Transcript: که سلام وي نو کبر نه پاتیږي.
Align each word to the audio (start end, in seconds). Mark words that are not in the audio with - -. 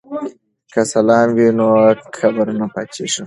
که 0.73 0.81
سلام 0.91 1.27
وي 1.37 1.47
نو 1.57 1.67
کبر 2.17 2.47
نه 2.59 2.67
پاتیږي. 2.73 3.19